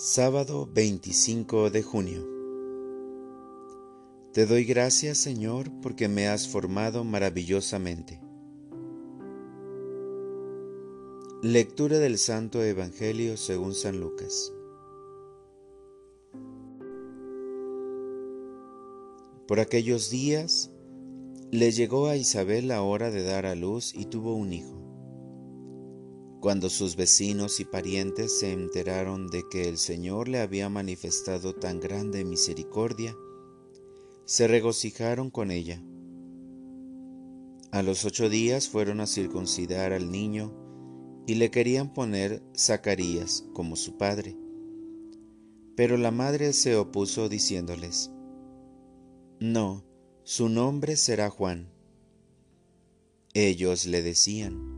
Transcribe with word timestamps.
Sábado 0.00 0.70
25 0.72 1.70
de 1.70 1.82
junio. 1.82 2.24
Te 4.32 4.46
doy 4.46 4.62
gracias, 4.62 5.18
Señor, 5.18 5.72
porque 5.82 6.06
me 6.06 6.28
has 6.28 6.46
formado 6.46 7.02
maravillosamente. 7.02 8.20
Lectura 11.42 11.98
del 11.98 12.16
Santo 12.18 12.62
Evangelio 12.62 13.36
según 13.36 13.74
San 13.74 13.98
Lucas. 13.98 14.52
Por 19.48 19.58
aquellos 19.58 20.10
días 20.10 20.70
le 21.50 21.72
llegó 21.72 22.06
a 22.06 22.14
Isabel 22.14 22.68
la 22.68 22.82
hora 22.82 23.10
de 23.10 23.24
dar 23.24 23.46
a 23.46 23.56
luz 23.56 23.92
y 23.96 24.04
tuvo 24.04 24.36
un 24.36 24.52
hijo. 24.52 24.77
Cuando 26.40 26.70
sus 26.70 26.94
vecinos 26.94 27.58
y 27.58 27.64
parientes 27.64 28.38
se 28.38 28.52
enteraron 28.52 29.26
de 29.26 29.42
que 29.50 29.68
el 29.68 29.76
Señor 29.76 30.28
le 30.28 30.38
había 30.38 30.68
manifestado 30.68 31.52
tan 31.54 31.80
grande 31.80 32.24
misericordia, 32.24 33.16
se 34.24 34.46
regocijaron 34.46 35.30
con 35.30 35.50
ella. 35.50 35.82
A 37.72 37.82
los 37.82 38.04
ocho 38.04 38.28
días 38.28 38.68
fueron 38.68 39.00
a 39.00 39.06
circuncidar 39.06 39.92
al 39.92 40.12
niño 40.12 40.54
y 41.26 41.34
le 41.34 41.50
querían 41.50 41.92
poner 41.92 42.42
Zacarías 42.56 43.44
como 43.52 43.74
su 43.74 43.96
padre. 43.96 44.36
Pero 45.74 45.96
la 45.96 46.12
madre 46.12 46.52
se 46.52 46.76
opuso 46.76 47.28
diciéndoles, 47.28 48.12
No, 49.40 49.84
su 50.22 50.48
nombre 50.48 50.96
será 50.96 51.30
Juan. 51.30 51.68
Ellos 53.34 53.86
le 53.86 54.02
decían, 54.02 54.77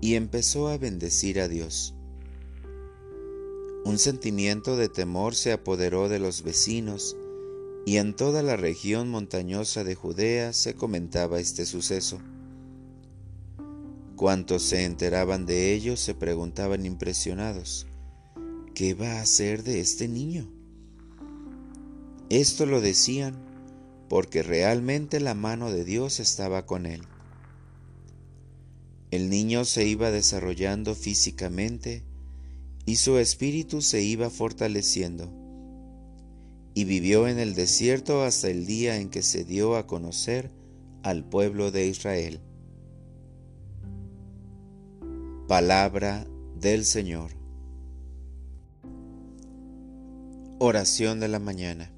y 0.00 0.14
empezó 0.14 0.68
a 0.68 0.78
bendecir 0.78 1.40
a 1.40 1.48
Dios. 1.48 1.94
Un 3.84 3.98
sentimiento 3.98 4.76
de 4.76 4.88
temor 4.88 5.34
se 5.34 5.52
apoderó 5.52 6.08
de 6.08 6.18
los 6.18 6.42
vecinos 6.42 7.16
y 7.86 7.96
en 7.96 8.14
toda 8.14 8.42
la 8.42 8.56
región 8.56 9.08
montañosa 9.08 9.82
de 9.82 9.94
Judea 9.94 10.52
se 10.52 10.74
comentaba 10.74 11.40
este 11.40 11.64
suceso. 11.64 12.20
Cuantos 14.16 14.62
se 14.62 14.84
enteraban 14.84 15.46
de 15.46 15.72
ello 15.72 15.96
se 15.96 16.14
preguntaban 16.14 16.84
impresionados, 16.84 17.86
¿qué 18.74 18.94
va 18.94 19.12
a 19.12 19.22
hacer 19.22 19.62
de 19.62 19.80
este 19.80 20.08
niño? 20.08 20.50
Esto 22.28 22.66
lo 22.66 22.80
decían 22.80 23.36
porque 24.08 24.42
realmente 24.42 25.20
la 25.20 25.34
mano 25.34 25.70
de 25.70 25.84
Dios 25.84 26.20
estaba 26.20 26.66
con 26.66 26.84
él. 26.84 27.02
El 29.10 29.30
niño 29.30 29.64
se 29.64 29.86
iba 29.86 30.10
desarrollando 30.10 30.94
físicamente 30.94 32.04
y 32.84 32.96
su 32.96 33.16
espíritu 33.18 33.80
se 33.80 34.02
iba 34.02 34.28
fortaleciendo. 34.28 35.32
Y 36.74 36.84
vivió 36.84 37.26
en 37.26 37.38
el 37.38 37.54
desierto 37.54 38.22
hasta 38.22 38.48
el 38.48 38.66
día 38.66 38.96
en 38.96 39.08
que 39.08 39.22
se 39.22 39.44
dio 39.44 39.76
a 39.76 39.86
conocer 39.86 40.50
al 41.02 41.24
pueblo 41.24 41.70
de 41.70 41.86
Israel. 41.86 42.40
Palabra 45.48 46.26
del 46.60 46.84
Señor. 46.84 47.30
Oración 50.58 51.20
de 51.20 51.28
la 51.28 51.38
mañana. 51.38 51.92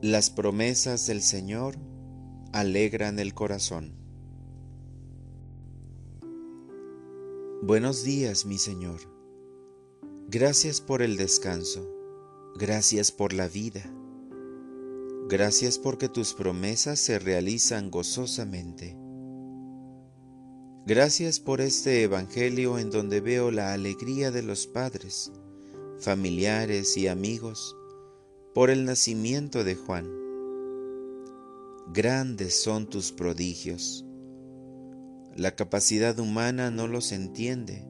Las 0.00 0.30
promesas 0.30 1.06
del 1.06 1.20
Señor 1.20 1.76
alegran 2.52 3.18
el 3.18 3.34
corazón. 3.34 4.03
Buenos 7.66 8.04
días, 8.04 8.44
mi 8.44 8.58
Señor. 8.58 9.00
Gracias 10.28 10.82
por 10.82 11.00
el 11.00 11.16
descanso. 11.16 11.90
Gracias 12.56 13.10
por 13.10 13.32
la 13.32 13.48
vida. 13.48 13.90
Gracias 15.30 15.78
porque 15.78 16.10
tus 16.10 16.34
promesas 16.34 17.00
se 17.00 17.18
realizan 17.18 17.90
gozosamente. 17.90 18.98
Gracias 20.84 21.40
por 21.40 21.62
este 21.62 22.02
Evangelio 22.02 22.78
en 22.78 22.90
donde 22.90 23.22
veo 23.22 23.50
la 23.50 23.72
alegría 23.72 24.30
de 24.30 24.42
los 24.42 24.66
padres, 24.66 25.32
familiares 25.98 26.98
y 26.98 27.08
amigos 27.08 27.74
por 28.52 28.68
el 28.68 28.84
nacimiento 28.84 29.64
de 29.64 29.74
Juan. 29.74 30.06
Grandes 31.94 32.60
son 32.60 32.90
tus 32.90 33.10
prodigios 33.10 34.04
la 35.36 35.56
capacidad 35.56 36.18
humana 36.18 36.70
no 36.70 36.86
los 36.86 37.10
entiende. 37.10 37.84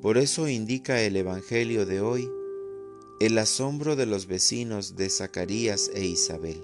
Por 0.00 0.16
eso 0.16 0.48
indica 0.48 1.02
el 1.02 1.16
Evangelio 1.16 1.84
de 1.84 2.00
hoy 2.00 2.30
el 3.20 3.36
asombro 3.36 3.96
de 3.96 4.06
los 4.06 4.26
vecinos 4.26 4.96
de 4.96 5.10
Zacarías 5.10 5.90
e 5.92 6.06
Isabel. 6.06 6.62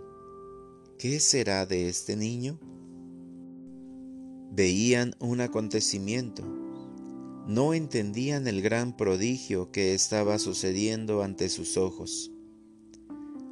¿Qué 0.99 1.19
será 1.21 1.67
de 1.67 1.89
este 1.89 2.17
niño? 2.17 2.61
Veían 4.53 5.17
un 5.19 5.41
acontecimiento, 5.41 6.45
no 7.47 7.75
entendían 7.75 8.47
el 8.47 8.62
gran 8.62 8.97
prodigio 8.97 9.72
que 9.72 9.95
estaba 9.95 10.39
sucediendo 10.39 11.22
ante 11.22 11.49
sus 11.49 11.77
ojos. 11.77 12.31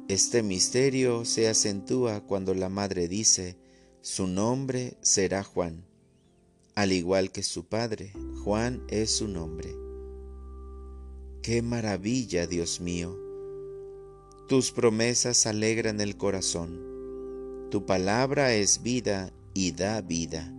Este 0.07 0.41
misterio 0.41 1.25
se 1.25 1.49
acentúa 1.49 2.21
cuando 2.21 2.53
la 2.53 2.69
madre 2.69 3.09
dice, 3.09 3.57
su 4.01 4.27
nombre 4.27 4.97
será 5.01 5.43
Juan 5.43 5.92
al 6.75 6.91
igual 6.91 7.31
que 7.31 7.43
su 7.43 7.65
padre, 7.65 8.13
Juan 8.43 8.83
es 8.87 9.11
su 9.11 9.27
nombre. 9.27 9.75
¡Qué 11.43 11.61
maravilla, 11.61 12.47
Dios 12.47 12.81
mío! 12.81 13.15
Tus 14.47 14.71
promesas 14.71 15.45
alegran 15.45 16.01
el 16.01 16.17
corazón. 16.17 16.79
Tu 17.69 17.85
palabra 17.85 18.53
es 18.53 18.81
vida 18.81 19.31
y 19.53 19.71
da 19.71 20.01
vida. 20.01 20.51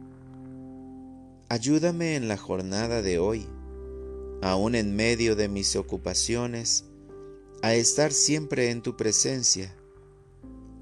Ayúdame 1.49 2.17
en 2.17 2.29
la 2.29 2.37
jornada 2.37 3.03
de 3.03 3.19
hoy, 3.19 3.47
aun 4.41 4.75
en 4.75 4.95
medio 4.95 5.37
de 5.37 5.49
mis 5.49 5.75
ocupaciones, 5.77 6.85
a 7.63 7.75
estar 7.75 8.13
siempre 8.13 8.71
en 8.71 8.83
tu 8.83 8.97
presencia. 8.97 9.75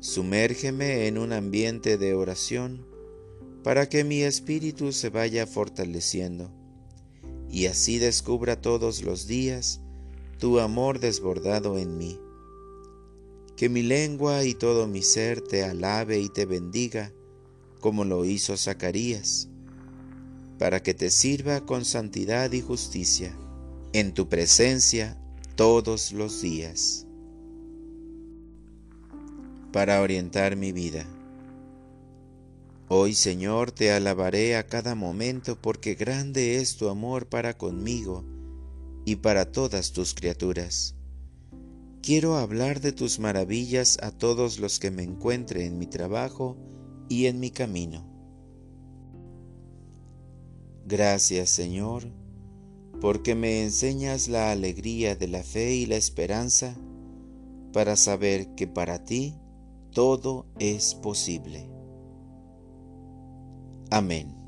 Sumérgeme 0.01 1.07
en 1.07 1.17
un 1.17 1.33
ambiente 1.33 1.97
de 1.97 2.15
oración 2.15 2.92
para 3.63 3.89
que 3.89 4.05
mi 4.05 4.23
espíritu 4.23 4.93
se 4.93 5.11
vaya 5.11 5.47
fortaleciendo 5.47 6.51
y 7.53 7.67
así 7.67 7.99
descubra 7.99 8.61
todos 8.61 9.03
los 9.03 9.27
días 9.27 9.81
tu 10.39 10.59
amor 10.59 10.99
desbordado 10.99 11.79
en 11.79 11.99
mí. 11.99 12.19
Que 13.57 13.69
mi 13.69 13.83
lengua 13.83 14.43
y 14.45 14.55
todo 14.55 14.89
mi 14.89 15.03
ser 15.03 15.43
te 15.43 15.63
alabe 15.63 16.19
y 16.19 16.31
te 16.31 16.47
bendiga, 16.47 17.13
como 17.81 18.05
lo 18.05 18.25
hizo 18.25 18.57
Zacarías, 18.57 19.49
para 20.59 20.83
que 20.83 20.95
te 20.95 21.11
sirva 21.11 21.65
con 21.67 21.85
santidad 21.85 22.51
y 22.53 22.63
justicia 22.63 23.37
en 23.93 24.15
tu 24.15 24.29
presencia 24.29 25.17
todos 25.55 26.13
los 26.13 26.41
días. 26.41 27.07
Para 29.73 30.01
orientar 30.01 30.57
mi 30.57 30.73
vida. 30.73 31.07
Hoy, 32.95 33.15
Señor, 33.15 33.73
te 33.73 33.91
alabaré 33.91 34.55
a 34.55 34.67
cada 34.67 34.95
momento 34.95 35.57
porque 35.59 35.95
grande 35.95 36.57
es 36.57 36.77
tu 36.77 36.91
amor 36.91 37.27
para 37.27 37.57
conmigo 37.57 38.23
y 39.07 39.17
para 39.17 39.51
todas 39.51 39.93
tus 39.93 40.13
criaturas. 40.13 40.95
Quiero 42.03 42.37
hablar 42.37 42.83
de 42.83 42.93
tus 42.93 43.19
maravillas 43.19 43.97
a 44.03 44.11
todos 44.11 44.59
los 44.59 44.79
que 44.79 44.91
me 44.91 45.05
encuentre 45.05 45.65
en 45.65 45.79
mi 45.79 45.87
trabajo 45.87 46.59
y 47.09 47.29
en 47.29 47.41
mi 47.41 47.51
camino. 47.51 48.07
Gracias, 50.85 51.49
Señor, 51.49 52.13
porque 53.01 53.35
me 53.35 53.63
enseñas 53.63 54.29
la 54.29 54.53
alegría 54.53 55.17
de 55.17 55.29
la 55.29 55.43
fe 55.43 55.77
y 55.77 55.87
la 55.87 55.97
esperanza 55.97 56.77
para 57.73 57.97
saber 57.97 58.55
que 58.55 58.67
para 58.67 59.03
ti 59.03 59.35
todo 59.93 60.45
es 60.59 60.95
posible. 60.95 61.72
Amén. 63.93 64.42